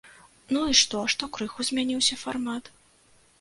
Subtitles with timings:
[0.55, 2.73] Ну, і што, што крыху змяніўся фармат?